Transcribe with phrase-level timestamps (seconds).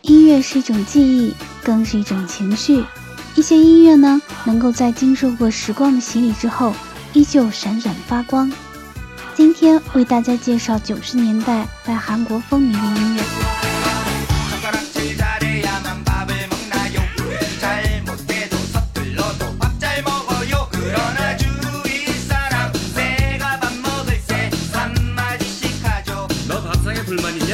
[0.00, 2.82] 音乐是一种记忆，更是一种情绪。
[3.34, 6.74] 一些音乐呢，能够在经受过时光的洗礼之后，
[7.12, 8.50] 依旧闪闪发光。
[9.34, 13.22] 今天为大家介绍九十年代在韩国风靡的音乐。
[27.16, 27.51] 불만이냐?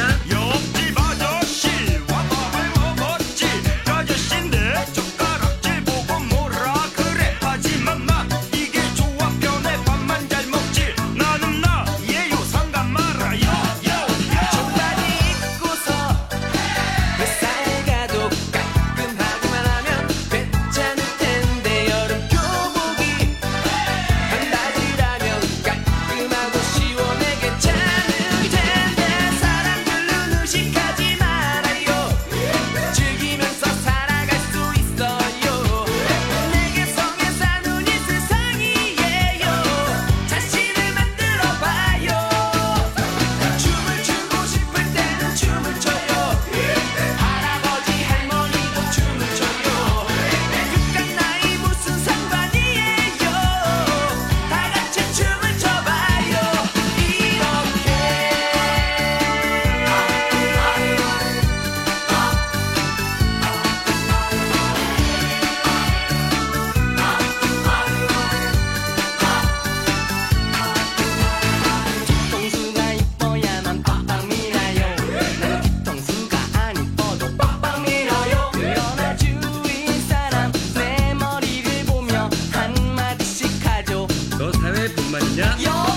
[85.11, 85.88] Mình.